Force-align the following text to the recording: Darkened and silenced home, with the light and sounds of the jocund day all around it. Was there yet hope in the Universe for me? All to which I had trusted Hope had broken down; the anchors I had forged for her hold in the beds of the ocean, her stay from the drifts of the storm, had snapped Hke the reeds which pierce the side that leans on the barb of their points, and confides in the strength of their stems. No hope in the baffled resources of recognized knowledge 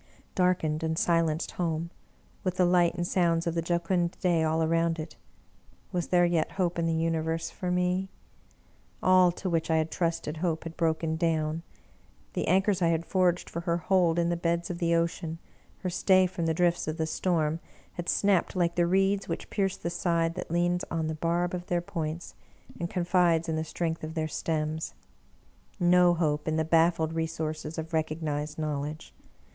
Darkened 0.33 0.81
and 0.81 0.97
silenced 0.97 1.51
home, 1.51 1.91
with 2.43 2.57
the 2.57 2.65
light 2.65 2.95
and 2.95 3.05
sounds 3.05 3.45
of 3.45 3.53
the 3.53 3.61
jocund 3.61 4.17
day 4.19 4.41
all 4.41 4.63
around 4.63 4.97
it. 4.97 5.15
Was 5.91 6.07
there 6.07 6.25
yet 6.25 6.53
hope 6.53 6.79
in 6.79 6.87
the 6.87 6.95
Universe 6.95 7.51
for 7.51 7.69
me? 7.69 8.09
All 9.03 9.31
to 9.33 9.47
which 9.47 9.69
I 9.69 9.77
had 9.77 9.91
trusted 9.91 10.37
Hope 10.37 10.63
had 10.63 10.75
broken 10.75 11.17
down; 11.17 11.61
the 12.33 12.47
anchors 12.47 12.81
I 12.81 12.87
had 12.87 13.05
forged 13.05 13.47
for 13.47 13.59
her 13.59 13.77
hold 13.77 14.17
in 14.17 14.29
the 14.29 14.35
beds 14.35 14.71
of 14.71 14.79
the 14.79 14.95
ocean, 14.95 15.37
her 15.83 15.89
stay 15.91 16.25
from 16.25 16.47
the 16.47 16.55
drifts 16.55 16.87
of 16.87 16.97
the 16.97 17.05
storm, 17.05 17.59
had 17.93 18.09
snapped 18.09 18.55
Hke 18.55 18.73
the 18.73 18.87
reeds 18.87 19.27
which 19.29 19.51
pierce 19.51 19.77
the 19.77 19.91
side 19.91 20.33
that 20.33 20.49
leans 20.49 20.83
on 20.89 21.05
the 21.09 21.13
barb 21.13 21.53
of 21.53 21.67
their 21.67 21.79
points, 21.79 22.33
and 22.79 22.89
confides 22.89 23.47
in 23.47 23.55
the 23.55 23.63
strength 23.63 24.03
of 24.03 24.15
their 24.15 24.27
stems. 24.27 24.95
No 25.79 26.15
hope 26.15 26.47
in 26.47 26.55
the 26.55 26.65
baffled 26.65 27.13
resources 27.13 27.77
of 27.77 27.93
recognized 27.93 28.57
knowledge 28.57 29.13